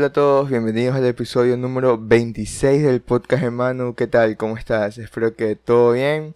[0.00, 3.94] Hola a todos, bienvenidos al episodio número 26 del podcast de Manu.
[3.94, 4.38] ¿Qué tal?
[4.38, 4.96] ¿Cómo estás?
[4.96, 6.32] Espero que todo bien.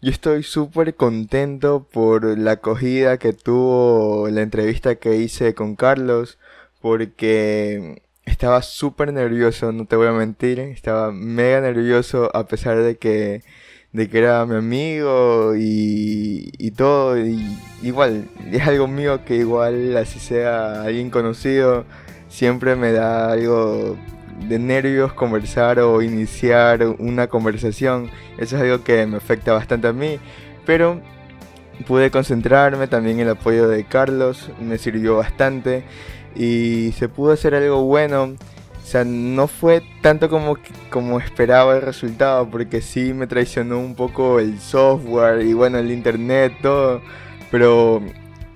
[0.00, 6.38] Yo estoy súper contento por la acogida que tuvo la entrevista que hice con Carlos,
[6.80, 12.98] porque estaba súper nervioso, no te voy a mentir, estaba mega nervioso a pesar de
[12.98, 13.42] que,
[13.90, 19.96] de que era mi amigo y, y todo, y igual, es algo mío que igual
[19.96, 21.84] así sea alguien conocido
[22.32, 23.96] siempre me da algo
[24.48, 28.10] de nervios conversar o iniciar una conversación.
[28.38, 30.18] Eso es algo que me afecta bastante a mí.
[30.64, 31.00] Pero
[31.86, 35.84] pude concentrarme, también el apoyo de Carlos me sirvió bastante
[36.34, 38.34] y se pudo hacer algo bueno.
[38.82, 40.56] O sea, no fue tanto como,
[40.90, 45.90] como esperaba el resultado, porque sí me traicionó un poco el software y bueno, el
[45.92, 47.00] internet, todo.
[47.50, 48.02] Pero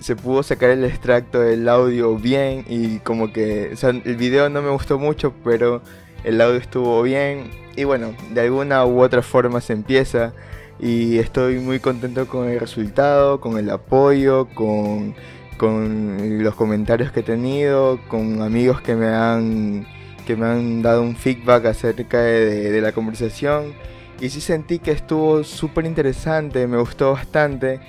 [0.06, 4.70] se pudo sacar el extracto del audio bien y como que, el video no me
[4.70, 5.82] gustó mucho, pero
[6.22, 7.50] el audio estuvo bien.
[7.74, 10.32] Y bueno, de alguna u otra forma se empieza.
[10.78, 15.16] Y estoy muy contento con el resultado, con el apoyo, con,
[15.56, 19.88] con los comentarios que he tenido, con amigos que me han,
[20.24, 23.74] que me han dado un feedback acerca de, de la conversación.
[24.20, 27.80] Y sí sentí que estuvo súper interesante, me gustó bastante.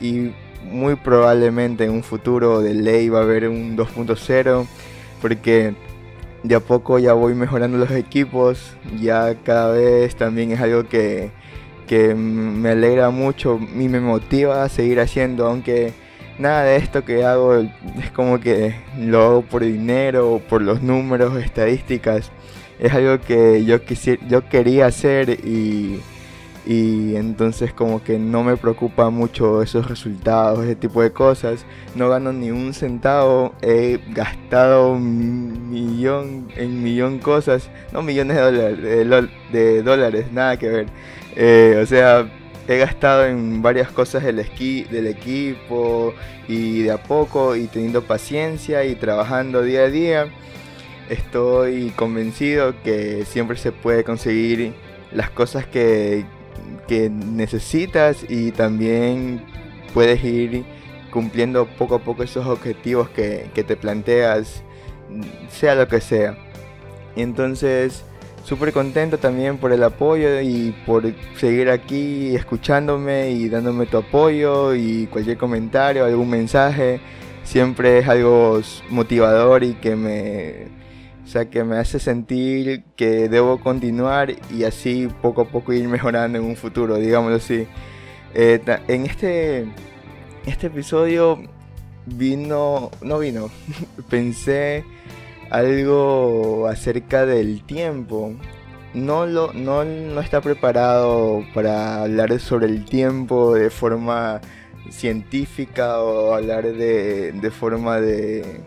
[0.00, 0.30] Y
[0.70, 4.66] muy probablemente en un futuro de ley va a haber un 2.0
[5.22, 5.74] porque
[6.42, 11.30] de a poco ya voy mejorando los equipos, ya cada vez también es algo que,
[11.86, 15.92] que me alegra mucho y me motiva a seguir haciendo, aunque
[16.38, 20.82] nada de esto que hago es como que lo hago por dinero o por los
[20.82, 22.30] números, estadísticas,
[22.78, 23.78] es algo que yo,
[24.28, 26.00] yo quería hacer y
[26.66, 31.64] y entonces como que no me preocupa mucho esos resultados, ese tipo de cosas.
[31.94, 38.42] No gano ni un centavo, he gastado un millón en millón cosas, no millones de
[39.04, 40.86] dólares, de, dólares nada que ver.
[41.36, 42.28] Eh, o sea,
[42.66, 46.14] he gastado en varias cosas del, esquí, del equipo
[46.48, 50.26] y de a poco y teniendo paciencia y trabajando día a día.
[51.08, 54.74] Estoy convencido que siempre se puede conseguir
[55.12, 56.24] las cosas que,
[56.86, 59.44] que necesitas y también
[59.92, 60.64] puedes ir
[61.10, 64.62] cumpliendo poco a poco esos objetivos que, te planteas,
[65.50, 66.36] sea lo que sea.
[67.16, 68.04] Entonces,
[68.44, 71.04] súper contento también por el apoyo y por
[71.36, 77.00] seguir aquí escuchándome y dándome tu apoyo y cualquier comentario, algún mensaje.
[77.44, 78.60] Siempre es algo
[78.90, 80.75] motivador y que me
[81.26, 85.88] o sea, que me hace sentir que debo continuar y así poco a poco ir
[85.88, 87.66] mejorando en un futuro, digámoslo así.
[88.32, 89.66] Eh, en este,
[90.46, 91.42] este episodio
[92.06, 93.50] vino, no vino,
[94.08, 94.84] pensé
[95.50, 98.32] algo acerca del tiempo.
[98.94, 104.40] No, lo, no, no está preparado para hablar sobre el tiempo de forma
[104.90, 108.62] científica o hablar de, de forma de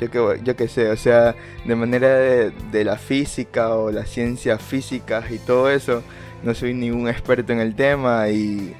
[0.00, 1.34] yo que, yo que sé, o sea,
[1.64, 6.02] de manera de, la física o las ciencias físicas y todo eso,
[6.42, 8.74] no soy ningún experto en el tema y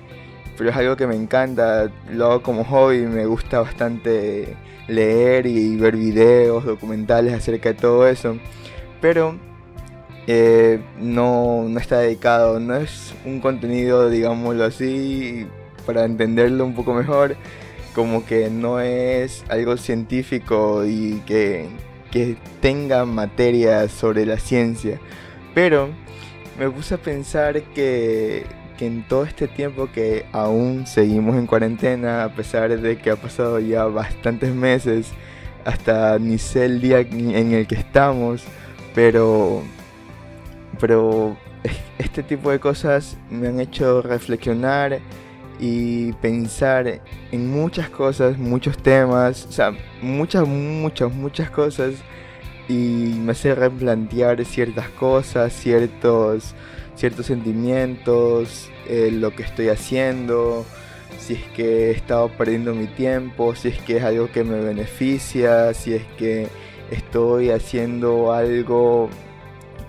[0.56, 4.56] pero es algo que me encanta, lo hago como hobby, me gusta bastante
[4.88, 8.36] leer y ver videos, documentales acerca de todo eso,
[9.00, 9.36] pero
[10.26, 15.46] eh, no, no está dedicado, no es un contenido, digámoslo así,
[15.86, 17.36] para entenderlo un poco mejor,
[17.94, 21.68] como que no es algo científico y que,
[22.60, 24.98] tenga materia sobre la ciencia.
[25.54, 25.90] Pero
[26.58, 32.24] me puse a pensar que, que, en todo este tiempo que aún seguimos en cuarentena,
[32.24, 35.12] a pesar de que ha pasado ya bastantes meses,
[35.64, 38.42] hasta ni sé el día en el que estamos,
[38.94, 39.62] pero,
[40.80, 41.36] pero
[41.98, 45.00] este tipo de cosas me han hecho reflexionar
[45.58, 47.00] y pensar
[47.32, 51.94] en muchas cosas, muchos temas, o sea, muchas, muchas, muchas cosas
[52.68, 56.54] y me hace replantear ciertas cosas, ciertos,
[56.94, 60.64] ciertos sentimientos, eh, lo que estoy haciendo,
[61.18, 64.60] si es que he estado perdiendo mi tiempo, si es que es algo que me
[64.60, 66.48] beneficia, si es que
[66.90, 69.08] estoy haciendo algo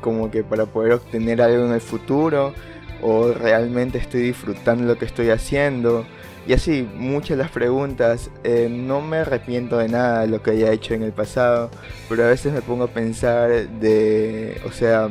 [0.02, 2.54] como que para poder obtener algo en el futuro
[3.02, 6.06] o realmente estoy disfrutando lo que estoy haciendo.
[6.48, 10.72] Y así, muchas las preguntas, eh, no me arrepiento de nada de lo que haya
[10.72, 11.70] hecho en el pasado,
[12.08, 15.10] pero a veces me pongo a pensar de, o sea,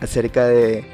[0.00, 0.84] acerca de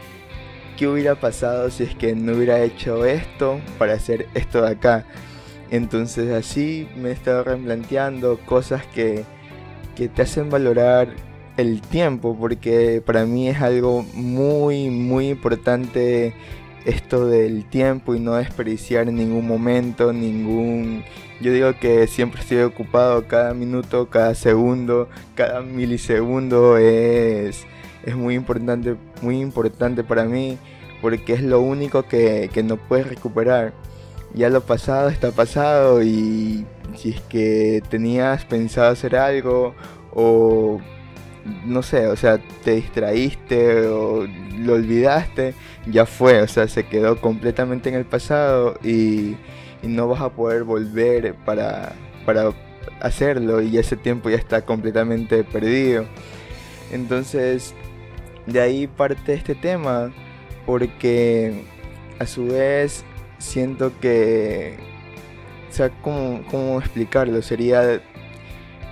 [0.78, 5.04] qué hubiera pasado si es que no hubiera hecho esto para hacer esto de acá.
[5.70, 9.24] Entonces así me he estado replanteando cosas que,
[9.94, 11.08] que te hacen valorar
[11.60, 16.34] el tiempo, porque para mí es algo muy, muy importante
[16.84, 21.04] esto del tiempo y no desperdiciar en ningún momento, ningún...
[21.40, 27.66] Yo digo que siempre estoy ocupado, cada minuto, cada segundo, cada milisegundo es,
[28.04, 30.58] es muy importante, muy importante para mí,
[31.00, 33.72] porque es lo único que, que no puedes recuperar.
[34.34, 39.74] Ya lo pasado está pasado y si es que tenías pensado hacer algo
[40.12, 40.80] o
[41.64, 44.26] no sé, o sea, te distraíste o
[44.58, 45.54] lo olvidaste,
[45.86, 49.36] ya fue, o sea, se quedó completamente en el pasado y,
[49.82, 51.94] no vas a poder volver para,
[52.26, 52.52] para
[53.00, 56.04] hacerlo y ese tiempo ya está completamente perdido.
[56.92, 57.74] Entonces,
[58.46, 60.12] de ahí parte este tema,
[60.66, 61.64] porque
[62.18, 63.04] a su vez
[63.38, 64.76] siento que,
[65.70, 67.40] o sea, ¿cómo, cómo explicarlo?
[67.40, 68.02] Sería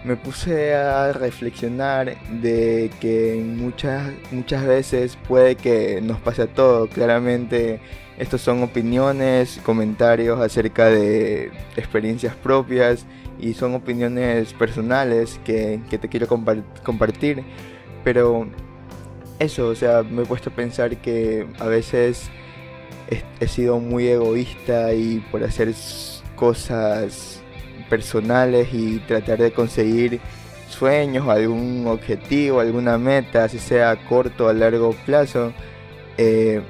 [0.05, 6.89] me puse a reflexionar de que muchas, muchas veces puede que nos pase a todo.
[6.89, 7.81] Claramente
[8.19, 13.07] estos son opiniones, comentarios acerca de experiencias propias
[13.39, 17.45] y son opiniones personales que, te quiero compartir.
[18.05, 18.49] Pero
[19.39, 22.31] eso, o sea, me he puesto a pensar que a veces
[23.41, 25.73] he sido muy egoísta y por hacer
[26.37, 27.43] cosas
[27.89, 30.21] personales y tratar de conseguir
[30.69, 35.53] sueños, algún objetivo, alguna meta, así sea corto o a largo plazo,
[36.19, 36.63] eh,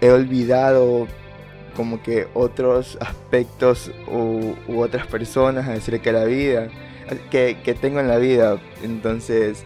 [0.00, 1.06] he olvidado
[1.76, 6.68] como que otros aspectos u, otras personas acerca de la vida
[7.30, 8.58] que, tengo en la vida.
[8.82, 9.64] Entonces,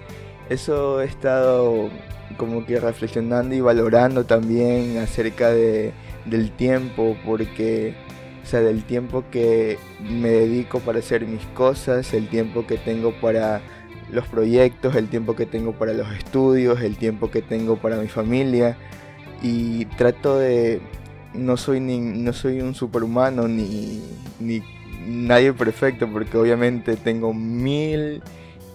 [0.48, 1.90] eso he estado
[2.36, 5.92] como que reflexionando y valorando también acerca de,
[6.24, 7.94] del tiempo, porque
[8.46, 13.12] o sea, del tiempo que me dedico para hacer mis cosas, el tiempo que tengo
[13.20, 13.60] para
[14.08, 18.06] los proyectos, el tiempo que tengo para los estudios, el tiempo que tengo para mi
[18.06, 18.76] familia.
[19.42, 20.80] Y trato de
[21.34, 24.00] no soy ni no soy un superhumano ni,
[24.38, 24.62] ni
[25.08, 28.22] nadie perfecto porque obviamente tengo mil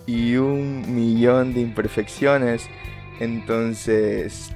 [0.05, 2.67] y un millón de imperfecciones.
[3.21, 4.51] Entonces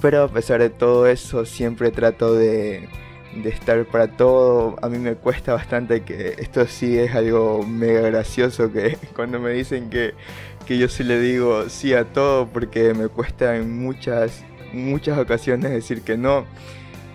[0.00, 2.88] pero a pesar de todo eso siempre trato de
[3.34, 4.76] de estar para todo.
[4.82, 9.50] A mí me cuesta bastante que esto sí es algo mega gracioso que cuando me
[9.50, 10.14] dicen que,
[10.66, 15.70] que yo sí le digo sí a todo porque me cuesta en muchas, muchas ocasiones
[15.70, 16.46] decir que no.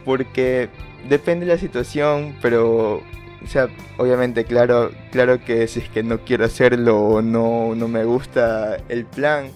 [0.06, 0.70] Porque
[1.10, 3.02] depende de la situación, pero
[3.44, 3.68] o sea,
[3.98, 8.78] obviamente claro, claro que si es que no quiero hacerlo o no, no me gusta
[8.88, 9.50] el plan,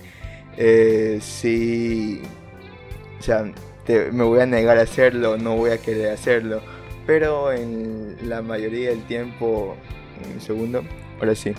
[0.57, 2.21] eh, sí,
[3.19, 3.45] o sea,
[3.87, 6.61] me voy a negar a hacerlo, no voy a querer hacerlo.
[7.05, 9.75] Pero en la mayoría del tiempo,
[10.33, 10.83] un segundo,
[11.19, 11.53] ahora sí,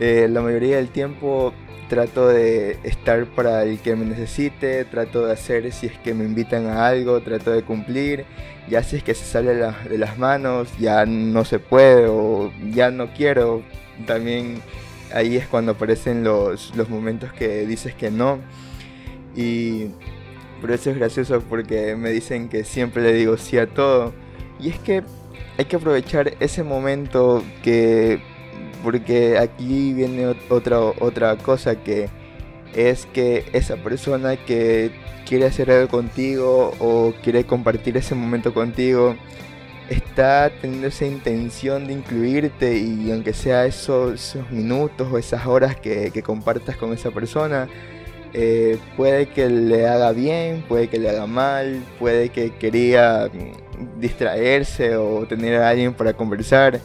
[0.00, 1.52] eh, la mayoría del tiempo
[1.88, 6.24] trato de estar para el que me necesite, trato de hacer si es que me
[6.24, 8.24] invitan a algo, trato de cumplir,
[8.68, 12.90] ya si es que se sale de las manos, ya no se puede o ya
[12.90, 13.62] no quiero,
[14.06, 14.62] también
[15.12, 18.38] ahí es cuando aparecen los, los momentos que dices que no.
[19.36, 19.88] Y
[20.60, 24.12] pero eso es gracioso porque me dicen que siempre le digo sí a todo.
[24.58, 25.02] Y es que
[25.58, 28.20] hay que aprovechar ese momento que...
[28.82, 32.08] Porque aquí viene otra, otra cosa que
[32.74, 34.90] es que esa persona que
[35.26, 39.16] quiere hacer algo contigo o quiere compartir ese momento contigo
[39.90, 46.10] está teniendo esa intención de incluirte y aunque sea esos, minutos o esas horas que,
[46.10, 47.68] que compartas con esa persona,
[48.32, 54.00] eh, puede que le haga bien, puede que le haga mal, puede que quería mm,
[54.00, 56.80] distraerse o tener a alguien para conversar.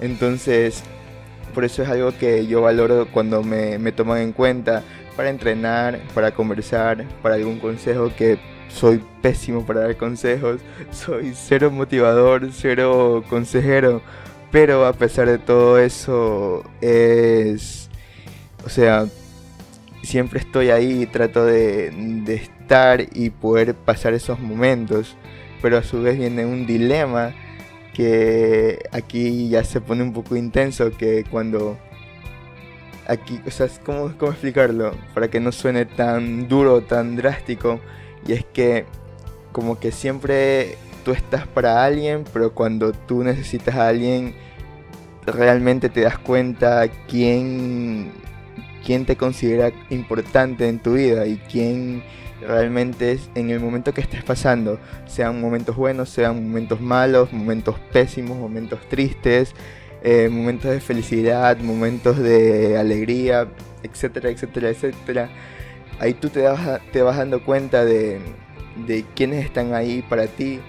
[0.00, 0.82] Entonces,
[1.54, 4.82] por eso es algo que yo valoro cuando me, me toman en cuenta
[5.16, 8.38] para entrenar, para conversar, para algún consejo que
[8.68, 10.60] soy pésimo para dar consejos,
[10.92, 14.02] soy cero motivador, cero consejero,
[14.50, 17.88] pero a pesar de todo eso es,
[18.64, 19.06] o sea,
[20.02, 21.88] siempre estoy ahí y trato de,
[22.28, 25.16] estar y poder pasar esos momentos.
[25.62, 27.34] Pero a su vez viene un dilema
[27.94, 31.76] que aquí ya se pone un poco intenso, que cuando
[33.06, 34.92] aquí, o sea, ¿cómo, ¿cómo explicarlo?
[35.12, 37.80] Para que no suene tan duro, tan drástico.
[38.26, 38.86] Y es que
[39.52, 44.34] como que siempre tú estás para alguien, pero cuando tú necesitas a alguien,
[45.26, 48.12] realmente te das cuenta quién
[48.84, 52.02] quién te considera importante en tu vida y quién
[52.40, 57.76] realmente es en el momento que estés pasando, sean momentos buenos, sean momentos malos, momentos
[57.92, 59.54] pésimos, momentos tristes,
[60.02, 63.48] eh, momentos de felicidad, momentos de alegría,
[63.82, 65.30] etcétera, etcétera, etcétera.
[65.98, 68.20] ahí tú te vas, te vas dando cuenta de,
[68.86, 70.60] de quiénes están ahí para ti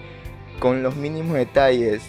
[0.58, 2.02] con los mínimos detalles.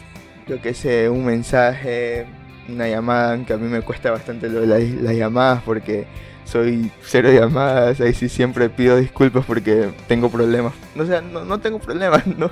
[0.48, 2.25] Yo que sé, un mensaje,
[2.70, 6.08] una llamada, que a mí me cuesta bastante lo de las, las llamadas porque
[6.46, 10.74] soy cero llamadas, ahí sí siempre pido disculpas porque tengo problemas.
[10.98, 12.51] O sea, no, no tengo problemas, no.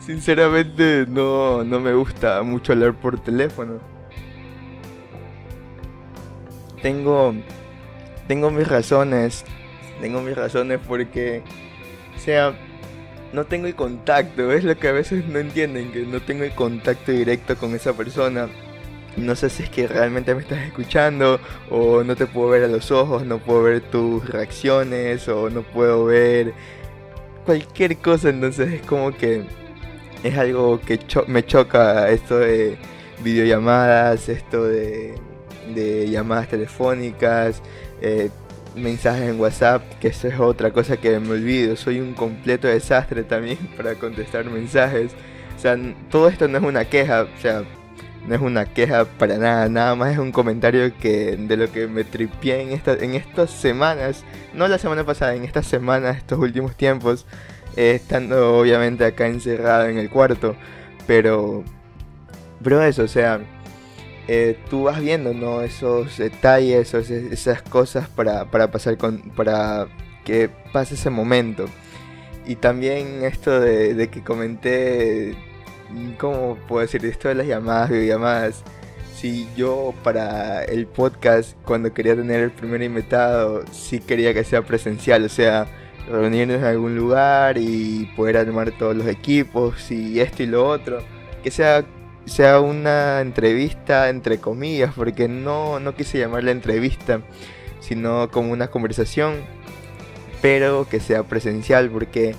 [0.00, 3.80] Sinceramente no, no me gusta mucho hablar por teléfono.
[6.82, 7.34] Tengo,
[8.28, 9.44] tengo mis razones,
[10.02, 11.42] tengo mis razones porque,
[12.14, 12.54] o sea,
[13.34, 16.52] no tengo el contacto, es lo que a veces no entienden, que no tengo el
[16.52, 18.48] contacto directo con esa persona.
[19.16, 22.68] No sé si es que realmente me estás escuchando o no te puedo ver a
[22.68, 26.54] los ojos, no puedo ver tus reacciones o no puedo ver
[27.44, 29.44] cualquier cosa, entonces es como que
[30.22, 32.78] es algo que me choca esto de
[33.22, 35.14] videollamadas, esto de,
[36.10, 37.62] llamadas telefónicas,
[38.00, 38.30] eh,
[38.76, 43.24] mensajes en WhatsApp, que eso es otra cosa que me olvido, soy un completo desastre
[43.24, 45.12] también para contestar mensajes.
[45.56, 45.78] O sea,
[46.10, 47.64] todo esto no es una queja, o sea,
[48.26, 51.86] no es una queja para nada, nada más es un comentario que de lo que
[51.86, 56.38] me tripié en, esta, en estas semanas, no la semana pasada, en estas semanas, estos
[56.38, 57.26] últimos tiempos,
[57.76, 60.56] eh, estando obviamente acá encerrado en el cuarto,
[61.06, 61.64] pero,
[62.62, 63.40] pero eso, o sea,
[64.28, 65.62] eh, tú vas viendo, ¿no?
[65.62, 69.86] Esos detalles, esas cosas para, para pasar con, para
[70.24, 71.66] que pase ese momento.
[72.46, 75.34] Y también esto de, de que comenté
[76.18, 78.62] ¿cómo puedo decir esto de las llamadas, videollamadas?
[79.14, 84.62] Si yo para el podcast, cuando quería tener el primer invitado, sí quería que sea
[84.62, 85.66] presencial, o sea,
[86.08, 90.98] reunirnos en algún lugar y poder armar todos los equipos y esto y lo otro.
[91.42, 91.84] Que sea,
[92.26, 97.20] sea una entrevista entre comillas, porque no, no quise llamarla entrevista,
[97.80, 99.34] sino como una conversación,
[100.40, 102.34] pero que sea presencial, porque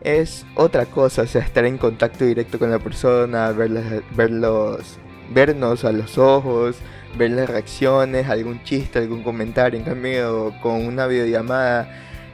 [0.00, 4.98] es otra cosa, sea, estar en contacto directo con la persona, verlos,
[5.32, 6.76] vernos a los ojos,
[7.16, 9.78] ver las reacciones, algún chiste, algún comentario.
[9.78, 11.88] En cambio, con una videollamada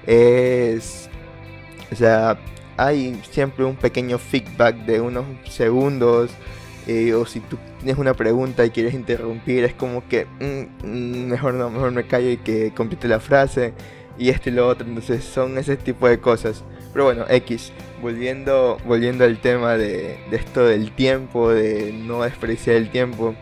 [0.07, 1.09] es,
[1.91, 2.39] o sea,
[2.77, 6.31] hay siempre un pequeño feedback de unos segundos.
[6.87, 11.27] Eh, o si tú tienes una pregunta y quieres interrumpir, es como que mm, mm,
[11.29, 13.73] mejor no, mejor me callo y que complete la frase
[14.19, 14.87] y esto y lo otro.
[14.87, 16.63] Entonces son ese tipo de cosas.
[16.93, 17.73] Pero bueno, X,
[18.03, 23.35] volviendo, volviendo al tema de, esto del tiempo, de no despreciar el tiempo.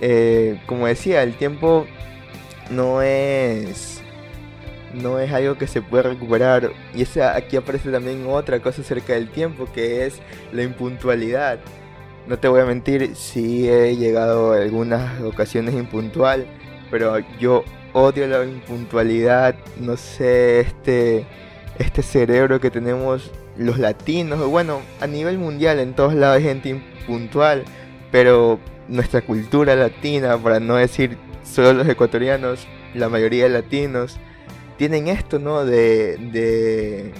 [0.00, 1.86] Eh, como decía, el tiempo
[2.70, 4.00] no es
[4.92, 9.14] no es algo que se puede recuperar y esa, aquí aparece también otra cosa acerca
[9.14, 10.20] del tiempo que es
[10.52, 11.58] la impuntualidad
[12.26, 16.46] no te voy a mentir si he llegado a algunas ocasiones impuntual
[16.90, 21.26] pero yo odio la impuntualidad no sé este
[21.78, 26.68] este cerebro que tenemos los latinos, bueno, a nivel mundial en todos lados hay gente
[26.70, 27.64] impuntual,
[28.10, 34.18] pero nuestra cultura latina, para no decir solo los ecuatorianos, la mayoría de latinos,
[34.76, 35.64] tienen esto, ¿no?
[35.64, 37.12] De, de,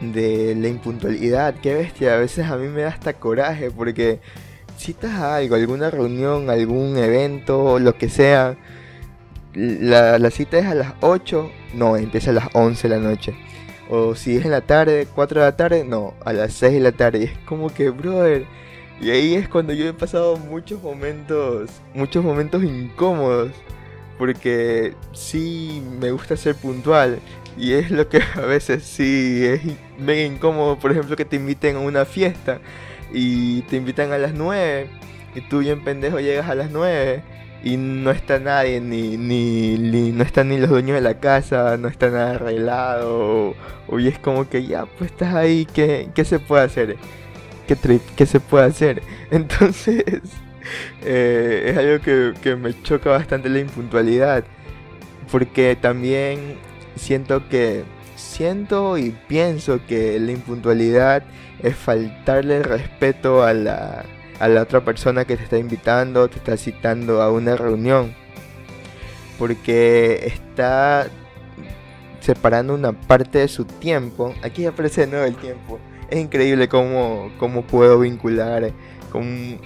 [0.00, 4.20] de la impuntualidad, qué bestia, a veces a mí me da hasta coraje porque
[4.76, 8.56] citas a algo, alguna reunión, algún evento, lo que sea,
[9.54, 13.34] la, cita es a las 8, no, empieza a las 11 de la noche.
[13.90, 16.80] O si es en la tarde, 4 de la tarde, no, a las 6 de
[16.80, 17.18] la tarde.
[17.20, 18.46] Y es como que, brother.
[19.00, 23.50] Y ahí es cuando yo he pasado muchos momentos, muchos momentos incómodos.
[24.18, 27.18] Porque sí me gusta ser puntual.
[27.60, 29.60] Y es lo que a veces sí es
[29.98, 30.78] mega incómodo.
[30.78, 32.58] Por ejemplo, que te inviten a una fiesta
[33.12, 34.88] y te invitan a las 9.
[35.34, 37.22] Y tú bien pendejo llegas a las 9
[37.62, 41.88] y no está nadie, ni, ni, no están ni los dueños de la casa, no
[41.88, 43.54] está nada arreglado,
[43.86, 46.96] o, y es como que ya, pues estás ahí, ¿qué, qué se puede hacer?
[47.66, 49.02] ¿Qué, ¿Qué se puede hacer?
[49.30, 50.02] Entonces,
[51.04, 54.44] eh, es algo que, que me choca bastante la impuntualidad,
[55.30, 56.56] porque también
[57.00, 57.84] siento que,
[58.16, 61.22] siento y pienso que la impuntualidad
[61.62, 64.04] es faltarle respeto a la
[64.40, 68.14] a la otra persona que te está invitando, te está citando a una reunión.
[69.38, 71.06] Porque está
[72.20, 74.34] separando una parte de su tiempo.
[74.42, 75.78] Aquí aparece nuevo el tiempo.
[76.08, 78.72] Es increíble cómo, cómo puedo vincular
[79.12, 79.60] con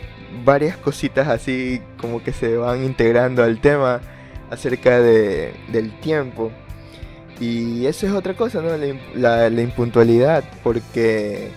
[0.45, 4.01] varias cositas así como que se van integrando al tema
[4.51, 6.51] acerca de, del tiempo.
[7.41, 8.71] Y eso es otra cosa, ¿no?
[9.15, 11.49] La, impuntualidad, porque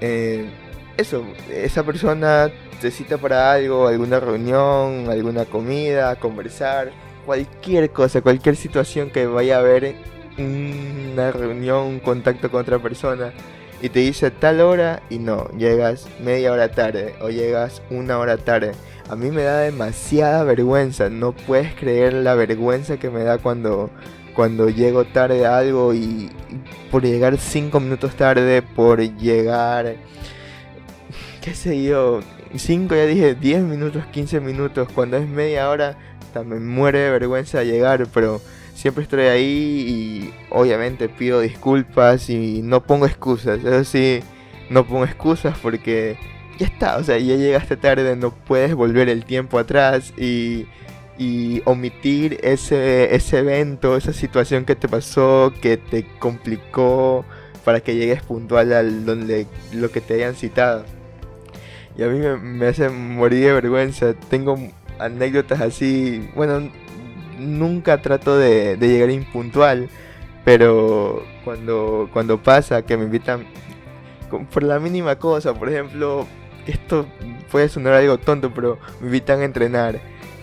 [0.00, 0.48] eh,
[0.96, 2.50] eso, esa persona
[2.80, 6.92] te cita para algo, alguna reunión, alguna comida, conversar,
[7.26, 9.94] cualquier cosa, cualquier situación que vaya a haber
[10.38, 13.32] una reunión, un contacto con otra persona
[13.82, 18.36] y te dice tal hora y no, llegas media hora tarde o llegas una hora
[18.36, 18.72] tarde.
[19.08, 23.90] A mí me da demasiada vergüenza, no puedes creer la vergüenza que me da cuando,
[24.34, 26.30] cuando llego tarde a algo y,
[26.90, 29.96] por llegar 5 minutos tarde, por llegar,
[31.40, 32.20] qué sé yo,
[32.54, 35.96] 5 ya dije 10 minutos, 15 minutos, cuando es media hora,
[36.44, 38.40] me muere de vergüenza llegar, pero
[38.74, 39.44] siempre estoy ahí
[39.88, 43.62] y obviamente pido disculpas y no pongo excusas.
[43.64, 44.20] Eso sí,
[44.70, 46.16] no pongo excusas porque
[46.58, 50.66] ya está, o sea, ya llegaste tarde, no puedes volver el tiempo atrás y,
[51.20, 57.26] y omitir ese, ese evento, esa situación que te pasó, que te complicó
[57.62, 60.86] para que llegues puntual al donde lo que te hayan citado.
[61.98, 64.14] Y a mí me, hace morir de vergüenza.
[64.30, 64.56] Tengo
[64.98, 66.70] anécdotas así, bueno,
[67.38, 69.90] nunca trato de, llegar impuntual,
[70.46, 73.44] pero cuando, cuando pasa que me invitan
[74.54, 76.26] por la mínima cosa, por ejemplo,
[76.66, 77.04] esto
[77.50, 80.00] puede sonar algo tonto, pero me invitan a entrenar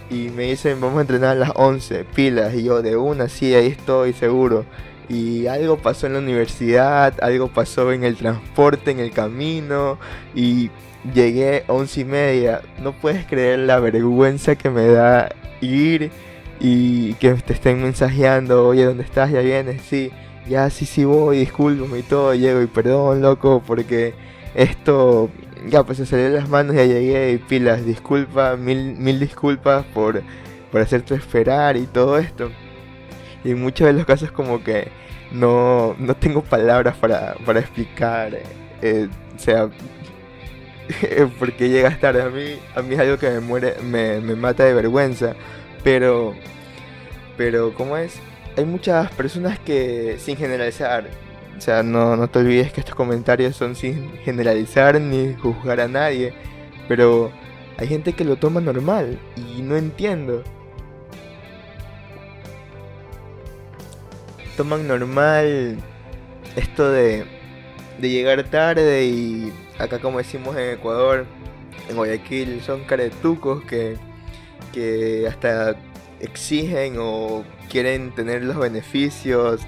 [0.09, 3.53] y me dicen vamos a entrenar a las 11 pilas y yo de una sí
[3.53, 4.65] ahí estoy seguro
[5.09, 9.97] y algo pasó en la universidad algo pasó en el transporte en el camino
[10.35, 10.69] y
[11.13, 12.61] llegué a 11 y media.
[12.81, 15.29] No puedes creer la vergüenza que me da
[15.61, 16.11] ir
[16.59, 19.31] y que te estén mensajeando, oye, ¿dónde estás?
[19.31, 20.11] Ya vienes, sí,
[20.47, 24.13] ya sí, sí voy, discúlpame y todo, llego y perdón, loco, porque
[24.55, 25.29] esto,
[25.67, 30.21] ya pues se salió las manos, ya llegué y pilas, disculpa, mil, mil disculpas por,
[30.71, 32.51] por hacerte esperar y todo esto.
[33.43, 34.89] Y en muchos de los casos como que
[35.31, 38.37] no, no tengo palabras para, para explicar,
[38.81, 39.69] eh, o sea,
[41.39, 44.63] porque llegas tarde a mí, a mí es algo que me muere, me, me mata
[44.63, 45.35] de vergüenza
[45.87, 46.35] pero,
[47.37, 48.19] pero, ¿cómo es?
[48.57, 51.07] Hay muchas personas que, sin generalizar,
[51.57, 55.87] o sea, no, no te olvides que estos comentarios son sin generalizar ni juzgar a
[55.87, 56.33] nadie,
[56.87, 57.31] pero
[57.77, 60.43] hay gente que lo toma normal y no entiendo.
[64.55, 65.77] Toman normal
[66.55, 67.25] esto de,
[67.99, 71.25] de llegar tarde y acá como decimos en Ecuador,
[71.89, 73.97] en Guayaquil, son caretucos que
[74.73, 75.75] que hasta
[76.19, 79.61] exigen o quieren tener los beneficios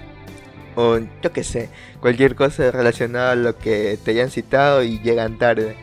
[0.75, 5.38] o yo qué sé, cualquier cosa relacionada a lo que te hayan citado y llegan
[5.38, 5.75] tarde.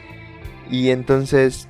[0.71, 1.69] Y entonces,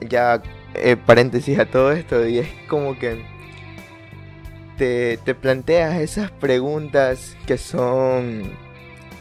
[0.00, 0.42] ya
[0.74, 3.22] eh, paréntesis a todo esto, y es como que
[4.78, 8.42] te, te planteas esas preguntas que son,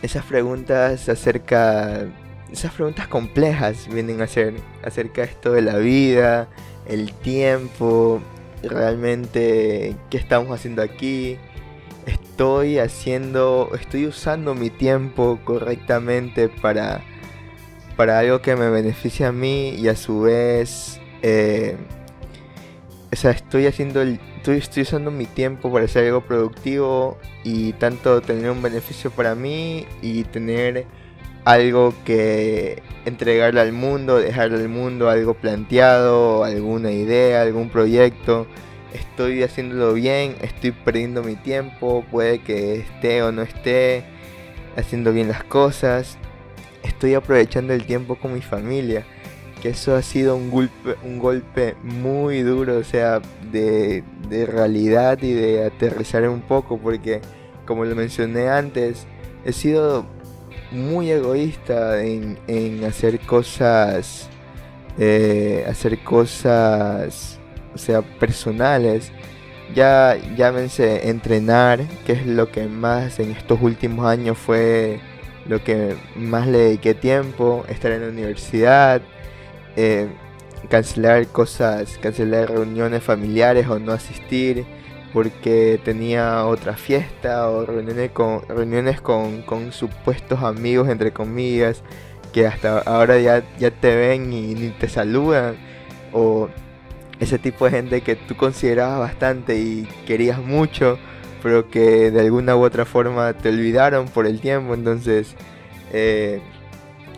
[0.02, 2.06] esas preguntas acerca,
[2.52, 6.48] esas preguntas complejas vienen a ser acerca de esto de la vida,
[6.88, 8.22] el tiempo,
[8.64, 11.38] realmente qué estamos haciendo aquí.
[12.10, 17.02] Estoy haciendo, estoy usando mi tiempo correctamente para,
[17.96, 21.78] para algo que me beneficie a mí y a su vez, eh,
[23.12, 28.22] o sea, estoy haciendo estoy, estoy usando mi tiempo para hacer algo productivo y tanto
[28.22, 30.86] tener un beneficio para mí y tener
[31.46, 38.48] algo que entregarle al mundo, dejarle al mundo algo planteado, alguna idea, algún proyecto.
[38.94, 44.04] Estoy haciéndolo bien, estoy perdiendo mi tiempo, puede que esté o no esté
[44.76, 46.18] haciendo bien las cosas.
[46.84, 49.06] Estoy aprovechando el tiempo con mi familia,
[49.62, 53.22] que eso ha sido un golpe, un golpe muy duro, o sea,
[53.52, 57.22] de, de realidad y de aterrizar un poco, porque
[57.66, 59.06] como lo mencioné antes,
[59.46, 60.06] he sido
[60.72, 64.30] muy egoísta en, hacer cosas,
[64.98, 67.39] eh, hacer cosas,
[67.80, 69.12] sea, personales.
[69.76, 75.00] Ya llámense entrenar, que es lo que más en estos últimos años fue
[75.46, 79.02] lo que más le dediqué tiempo, estar en la universidad,
[79.76, 80.08] eh,
[80.70, 84.66] cancelar cosas, cancelar reuniones familiares o no asistir
[85.14, 91.82] porque tenía otra fiesta o reuniones con, reuniones con, supuestos amigos, entre comillas,
[92.34, 95.56] que hasta ahora ya, ya te ven y ni te saludan,
[96.14, 96.50] o
[97.20, 100.98] ese tipo de gente que tú considerabas bastante y querías mucho,
[101.44, 105.36] pero que de alguna u otra forma te olvidaron por el tiempo, entonces...
[105.92, 106.42] Eh,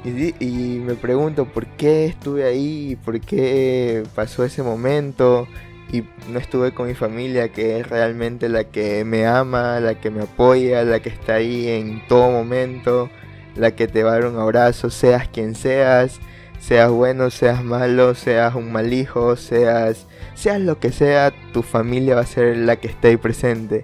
[0.03, 5.47] y, y, me pregunto por qué estuve ahí, por qué pasó ese momento,
[5.91, 10.09] y no estuve con mi familia, que es realmente la que me ama, la que
[10.09, 13.09] me apoya, la que está ahí en todo momento,
[13.55, 16.19] la que te va a dar un abrazo, seas quien seas,
[16.61, 22.15] seas bueno, seas malo, seas un mal hijo, seas, seas lo que sea, tu familia
[22.15, 23.83] va a ser la que esté ahí presente.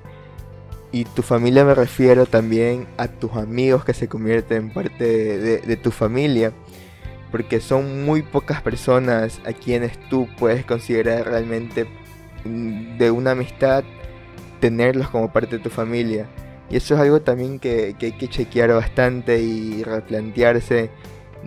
[0.91, 5.77] Y tu familia me refiero también a tus amigos que se convierten en parte de,
[5.77, 6.53] tu familia.
[7.31, 11.85] Porque son muy pocas personas a quienes tú puedes considerar realmente
[12.45, 13.83] mm, de una amistad
[14.61, 16.27] tenerlos como parte de tu familia.
[16.69, 20.89] Y eso es algo también que, que hay que chequear bastante y replantearse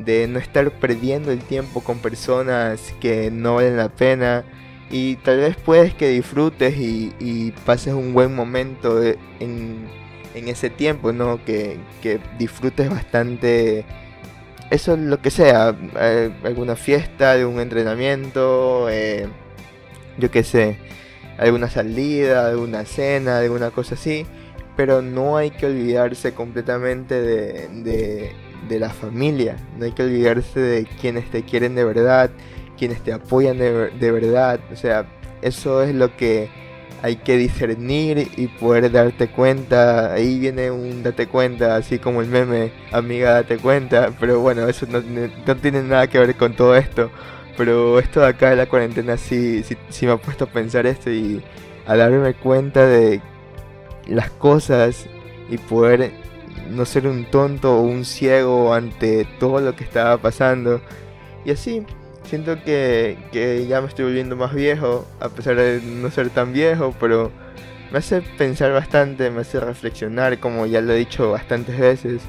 [0.05, 4.45] de no estar perdiendo el tiempo con personas que no valen la pena
[4.91, 9.89] y tal vez puedes que disfrutes y, pases un buen momento en,
[10.35, 11.45] ese tiempo, ¿no?
[11.45, 11.79] Que,
[12.39, 13.85] disfrutes bastante,
[14.71, 19.29] eso lo que sea, eh, alguna fiesta, algún entrenamiento, eh,
[20.19, 20.77] yo qué sé,
[21.39, 24.27] alguna salida, alguna cena, alguna cosa así,
[24.77, 28.33] pero no hay que olvidarse completamente de, de
[28.69, 32.31] la familia, no hay que olvidarse de quienes te quieren de verdad
[32.81, 34.59] quienes te apoyan de, verdad.
[34.73, 35.07] O sea,
[35.43, 36.49] eso es lo que
[37.03, 40.15] hay que discernir y poder darte cuenta.
[40.15, 44.13] Ahí viene un date cuenta, así como el meme, amiga, date cuenta.
[44.19, 45.03] Pero bueno, eso no,
[45.57, 47.11] tiene nada que ver con todo esto.
[47.59, 51.11] Pero esto de acá de la cuarentena sí, sí, me ha puesto a pensar esto
[51.11, 51.43] y
[51.87, 53.21] a darme cuenta de
[54.07, 55.07] las cosas
[55.51, 56.13] y poder
[56.71, 60.81] no ser un tonto o un ciego ante todo lo que estaba pasando.
[61.45, 61.85] Y así,
[62.25, 63.17] siento que,
[63.69, 67.31] ya me estoy volviendo más viejo, a pesar de no ser tan viejo, pero
[67.93, 72.23] me hace pensar bastante, me hace reflexionar, como ya lo he dicho bastantes veces.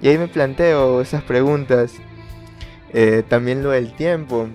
[0.00, 1.94] Y ahí me planteo esas preguntas.
[2.92, 4.48] Eh, también lo del tiempo.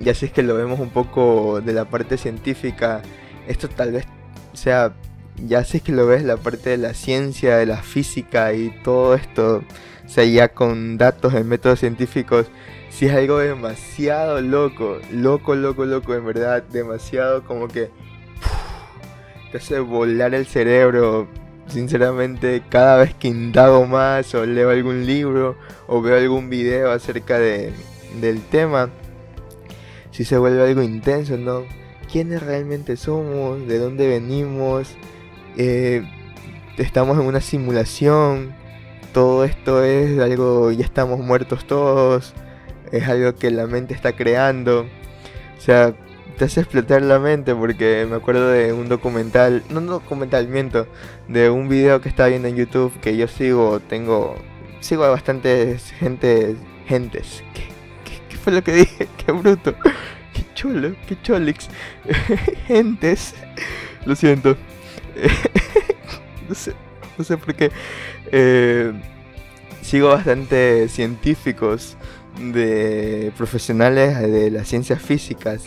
[0.00, 3.02] Y así es que lo vemos un poco de la parte científica.
[3.48, 4.06] Esto tal vez
[4.56, 4.92] sea,
[5.46, 9.14] ya sé que lo ves la parte de la ciencia, de la física y todo
[9.14, 9.62] esto.
[10.04, 12.46] O sea, ya con datos en métodos científicos
[12.96, 17.90] si es algo demasiado loco, loco, loco, loco, en verdad, demasiado como que
[19.52, 21.28] te hace volar el cerebro.
[21.68, 25.56] Sinceramente, cada vez que indago más o leo algún libro
[25.88, 27.70] o veo algún video acerca de,
[28.20, 28.88] del tema,
[30.10, 31.64] si se vuelve algo intenso, ¿no?
[32.10, 33.66] ¿Quiénes realmente somos?
[33.66, 34.88] ¿De dónde venimos?
[35.56, 36.02] Eh,
[36.76, 38.54] estamos en una simulación.
[39.12, 42.34] Todo esto es algo, ya estamos muertos todos
[42.92, 44.86] es algo que la mente está creando.
[45.56, 45.94] O sea,
[46.38, 50.86] te hace explotar la mente porque me acuerdo de un documental, no un documental, miento,
[51.28, 54.36] de un video que estaba viendo en YouTube que yo sigo, tengo,
[54.80, 57.42] sigo a bastantes gente, gentes.
[57.54, 59.08] ¿Qué, fue lo que dije?
[59.24, 59.74] Qué bruto.
[60.32, 61.68] Qué chulo, qué cholix.
[62.66, 63.34] gentes.
[64.04, 64.56] Lo siento.
[66.48, 66.72] no sé,
[67.18, 67.70] no sé por qué.
[68.32, 68.92] Eh,
[69.82, 71.96] sigo bastante científicos
[72.40, 75.64] de profesionales de las ciencias físicas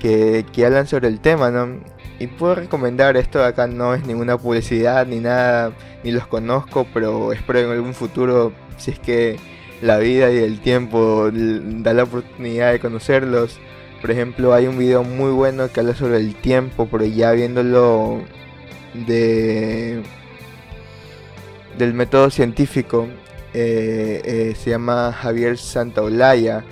[0.00, 1.80] que, hablan sobre el tema, ¿no?
[2.18, 7.32] Y puedo recomendar, esto acá no es ninguna publicidad ni nada, ni los conozco, pero
[7.32, 9.36] espero en algún futuro, si es que
[9.80, 13.58] la vida y el tiempo da la oportunidad de conocerlos.
[14.00, 18.22] Por ejemplo, hay un video muy bueno que habla sobre el tiempo, pero ya viéndolo
[18.94, 20.02] de
[21.76, 23.08] del método científico
[23.52, 26.64] eh, eh, se llama Javier Santaolalla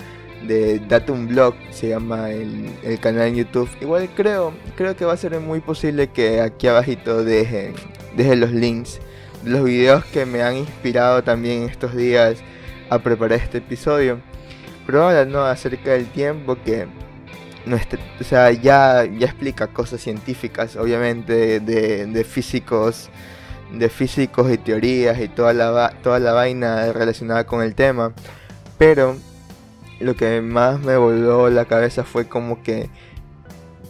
[0.45, 3.69] de Datum Blog, se llama el, canal en YouTube.
[3.79, 7.73] Igual creo, creo que va a ser muy posible que aquí abajito dejen,
[8.17, 8.99] dejen los links
[9.43, 12.39] de los videos que me han inspirado también estos días
[12.89, 14.19] a preparar este episodio.
[14.85, 16.87] Pero ahora no acerca del tiempo que
[18.19, 23.09] o sea, ya, ya explica cosas científicas, obviamente, de, de físicos
[23.73, 28.13] de físicos y teorías y toda la, toda la vaina relacionada con el tema.
[28.77, 29.17] Pero
[29.99, 32.89] lo que más me voló la cabeza fue como que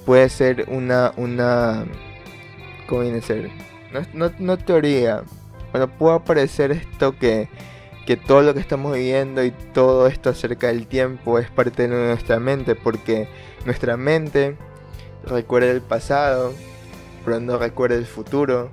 [0.06, 1.86] puede ser una, una,
[2.88, 3.52] ¿cómo viene a ser?
[4.14, 5.24] No, no, teoría,
[5.72, 7.48] bueno, puede aparecer esto que,
[8.06, 12.08] que todo lo que estamos viviendo y todo esto acerca del tiempo es parte de
[12.08, 13.28] nuestra mente, porque
[13.66, 14.58] nuestra mente
[15.26, 16.54] recuerda el pasado,
[17.24, 18.72] pero no recuerda el futuro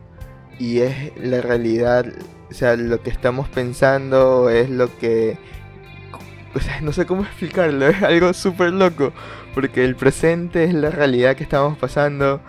[0.58, 2.06] y es la realidad,
[2.50, 5.38] o sea, lo que estamos pensando es lo que...
[6.54, 9.12] O sea, no sé cómo explicarlo, es algo súper loco,
[9.54, 12.40] porque el presente es la realidad que estamos pasando,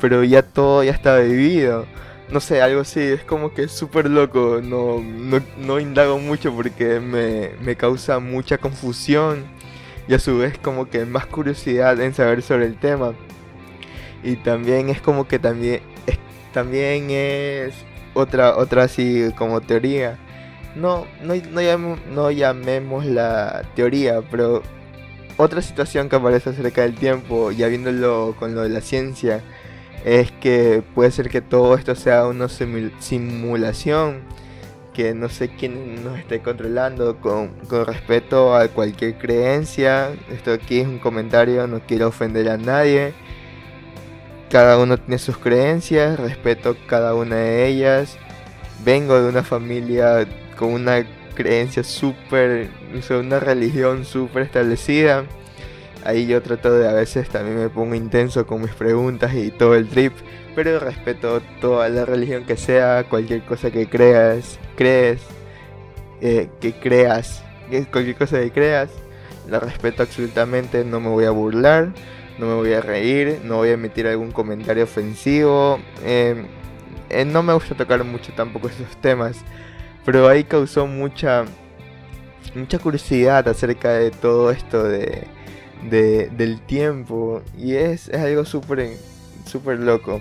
[0.00, 1.86] pero ya todo ya está vivido.
[2.32, 7.00] No sé, algo así, es como que súper loco, no, no, no, indago mucho porque
[7.00, 9.44] me, me causa mucha confusión
[10.06, 13.14] y a su vez como que más curiosidad en saber sobre el tema.
[14.22, 15.82] Y también es como que también
[16.52, 17.74] también es
[18.14, 20.18] otra, otra así como teoría,
[20.74, 24.62] no, no, no, no llamemos la teoría, pero
[25.36, 29.42] otra situación que aparece acerca del tiempo, ya viéndolo con lo de la ciencia,
[30.04, 34.20] es que puede ser que todo esto sea una simulación,
[34.94, 40.10] que no sé quién nos esté controlando con, con respecto a cualquier creencia.
[40.30, 43.12] Esto aquí es un comentario, no quiero ofender a nadie.
[44.50, 48.18] Cada uno tiene sus creencias, respeto cada una de ellas.
[48.84, 52.70] Vengo de una familia con una creencia súper,
[53.10, 55.24] una religión súper establecida
[56.04, 59.74] Ahí yo trato de a veces también me pongo intenso con mis preguntas y todo
[59.74, 60.12] el trip,
[60.54, 65.20] pero respeto toda la religión que sea, cualquier cosa que creas, crees,
[66.20, 67.42] eh, que creas,
[67.90, 68.90] cualquier cosa que creas,
[69.48, 71.92] la respeto absolutamente, no me voy a burlar,
[72.38, 75.78] no me voy a reír, no voy a emitir algún comentario ofensivo.
[76.04, 76.46] Em,
[77.10, 79.36] eh, no me gusta tocar mucho tampoco esos temas,
[80.04, 81.44] pero ahí causó mucha,
[82.54, 85.26] mucha curiosidad acerca de todo esto de
[85.88, 88.96] de, del tiempo y es, es algo súper
[89.46, 90.20] super loco.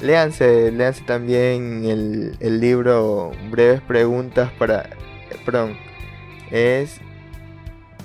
[0.00, 4.88] Léanse, léanse también el, el, libro Breves Preguntas para...
[5.44, 5.76] Perdón,
[6.50, 7.00] es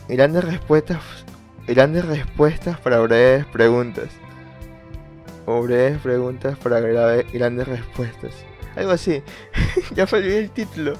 [0.09, 0.99] grandes respuestas,
[1.67, 4.09] grandes respuestas para breves preguntas.
[5.45, 8.33] O breves preguntas para grandes respuestas.
[8.75, 9.21] Algo así.
[9.95, 10.93] ya fue el título.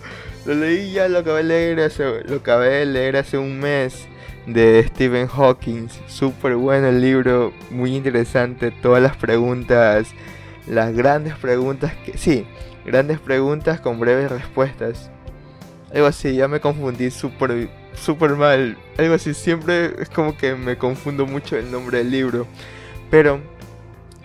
[0.46, 4.08] Lo leí ya, lo acabé de leer hace, lo acabé de leer hace un mes
[4.46, 5.88] de Stephen Hawking.
[6.08, 8.72] Súper bueno el libro, muy interesante.
[8.72, 10.08] Todas las preguntas,
[10.68, 12.18] las grandes preguntas que.
[12.18, 12.46] Sí,
[12.86, 15.10] grandes preguntas con breves respuestas.
[15.94, 18.78] Algo así, ya me confundí súper super mal.
[18.98, 22.48] Algo así, siempre es como que me confundo mucho el nombre del libro.
[23.10, 23.40] Pero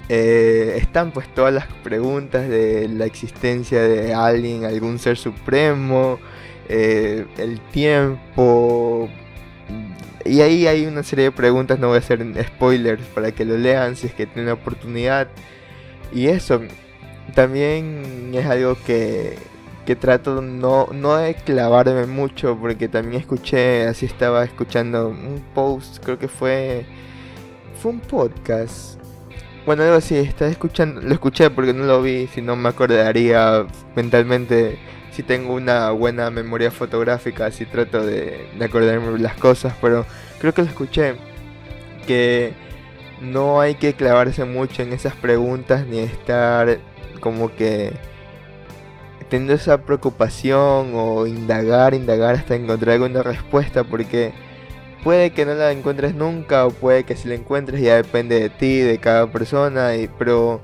[0.08, 6.18] eh, están pues todas las preguntas de la existencia de alguien, algún ser supremo,
[6.68, 9.08] eh, el tiempo,
[10.24, 13.56] y ahí hay una serie de preguntas, no voy a hacer spoilers para que lo
[13.56, 15.28] lean si es que tienen oportunidad.
[16.12, 16.60] Y eso
[17.34, 19.36] también es algo que,
[19.86, 26.02] que trato no, no de clavarme mucho porque también escuché, así estaba escuchando un post,
[26.04, 26.86] creo que fue,
[27.80, 29.00] fue un podcast.
[29.66, 33.66] Bueno, algo así, estaba escuchando, lo escuché porque no lo vi, si no me acordaría
[33.94, 34.78] mentalmente
[35.10, 40.06] si tengo una buena memoria fotográfica, si trato de, de acordarme las cosas, pero
[40.38, 41.16] creo que lo escuché,
[42.06, 42.52] que
[43.20, 46.78] no hay que clavarse mucho en esas preguntas ni estar
[47.20, 47.92] como que
[49.28, 54.32] teniendo esa preocupación o indagar, indagar hasta encontrar alguna respuesta porque
[55.04, 58.50] puede que no la encuentres nunca o puede que si la encuentres ya depende de
[58.50, 60.60] ti, de cada persona, y, pero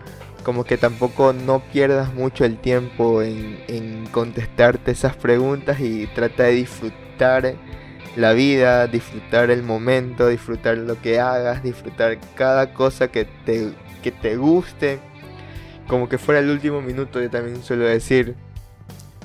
[0.46, 6.52] como que tampoco no pierdas mucho el tiempo en, contestarte esas preguntas y trata de
[6.52, 7.56] disfrutar
[8.14, 13.72] la vida, disfrutar el momento, disfrutar lo que hagas, disfrutar cada cosa que te,
[14.04, 15.00] que te guste,
[15.88, 18.36] como que fuera el último minuto, yo también suelo decir.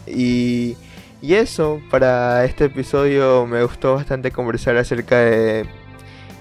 [0.07, 0.75] Y,
[1.21, 5.67] y eso, para este episodio me gustó bastante conversar acerca de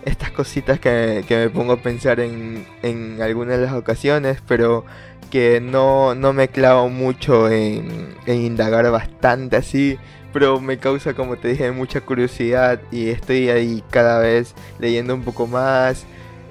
[0.04, 4.84] estas cositas que, me pongo a pensar en, en, algunas de las ocasiones, pero
[5.30, 9.98] que no, no me clavo mucho en, indagar bastante así,
[10.32, 15.22] pero me causa, como te dije, mucha curiosidad y estoy ahí cada vez leyendo un
[15.22, 16.04] poco más,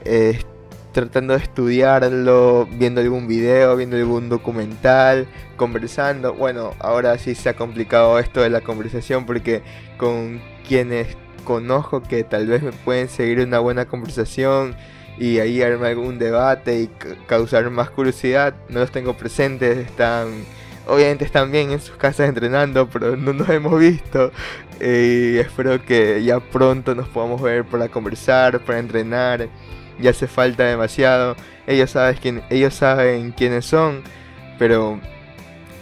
[0.06, 0.40] eh,
[0.92, 6.34] tratando de estudiarlo, viendo algún video, viendo algún documental, conversando.
[6.34, 9.62] Bueno, ahora sí se ha complicado esto de la conversación porque
[9.98, 11.18] con quienes
[11.50, 14.76] conozco que tal vez me pueden seguir una buena conversación
[15.18, 16.90] y ahí armar algún debate y
[17.26, 18.54] causar más curiosidad.
[18.70, 20.28] No los tengo presentes, están,
[20.86, 24.32] obviamente están bien en sus casas entrenando, pero no nos hemos visto.
[24.80, 29.50] Y espero que ya pronto nos podamos ver para conversar, para entrenar.
[30.00, 31.36] Ya hace falta demasiado.
[31.66, 34.04] Ellos saben quién, ellos saben quiénes son,
[34.60, 35.00] pero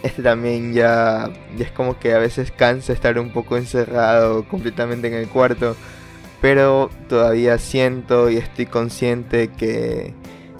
[0.02, 5.14] este también ya, es como que a veces cansa estar un poco encerrado completamente en
[5.14, 5.76] el cuarto.
[6.40, 10.14] Pero todavía siento y estoy consciente que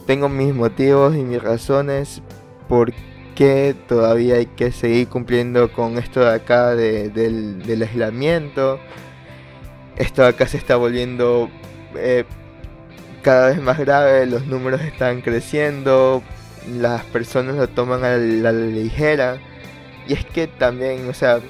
[0.07, 2.22] tengo mis motivos y mis razones
[2.68, 2.92] por
[3.37, 8.81] qué todavía hay que seguir cumpliendo con esto de acá del, aislamiento.
[9.96, 11.48] Esto de acá se está volviendo
[11.94, 12.24] eh,
[13.22, 16.22] cada vez más grave, los números están creciendo,
[16.66, 19.38] las personas lo toman a la, ligera.
[20.07, 21.40] Y es que también, o sea,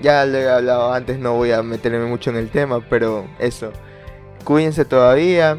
[0.00, 3.72] ya lo he hablado antes, no voy a meterme mucho en el tema, pero eso.
[4.44, 5.56] Cuídense todavía.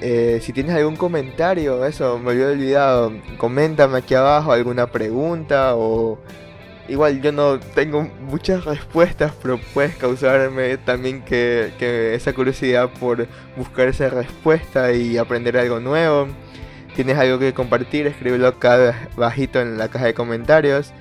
[0.00, 6.18] Eh, si tienes algún comentario, eso me había olvidado, coméntame aquí abajo alguna pregunta o,
[6.88, 13.26] igual yo no tengo muchas respuestas, pero puedes causarme también que, que esa curiosidad por
[13.56, 16.28] buscar esa respuesta y aprender algo nuevo.
[16.96, 20.94] Tienes algo que compartir, escríbelo acá bajito en la caja de comentarios.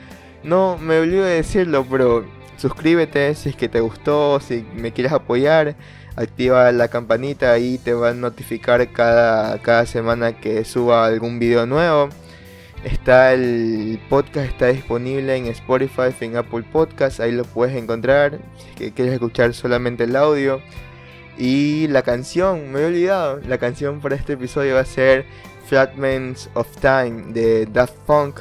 [0.43, 2.25] No me olvido de decirlo, pero
[2.57, 5.77] suscríbete si es que te gustó, si me quieres apoyar,
[6.17, 11.65] activa la campanita y te va a notificar cada, cada semana que suba algún video
[11.65, 12.09] nuevo.
[12.83, 18.39] Está el podcast, está disponible en Spotify, en Apple Podcast, ahí lo puedes encontrar.
[18.77, 20.61] Si quieres escuchar solamente el audio.
[21.37, 25.25] Y la canción, me he olvidado, la canción para este episodio va a ser
[25.67, 28.39] Fragments of Time de Daft Punk.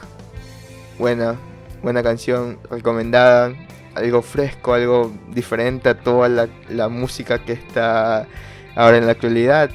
[0.99, 1.37] Buena,
[1.83, 3.55] buena canción, recomendada.
[3.95, 8.27] Algo fresco, algo diferente a toda la, la música que está
[8.75, 9.71] ahora en la actualidad.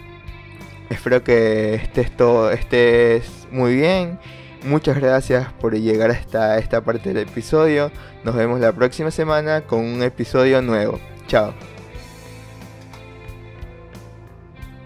[0.89, 4.19] Espero que estés todo, estés muy bien
[4.63, 7.91] Muchas gracias por llegar hasta esta parte del episodio.
[8.23, 10.99] Nos vemos la próxima semana con un episodio nuevo.
[11.27, 11.68] Chao.